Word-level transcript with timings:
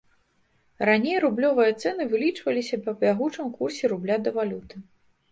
Раней 0.89 1.17
рублёвыя 1.25 1.73
цэны 1.83 2.07
вылічваліся 2.13 2.79
па 2.85 2.91
бягучым 3.03 3.51
курсе 3.59 3.83
рубля 3.93 4.17
да 4.29 4.33
валюты. 4.39 4.75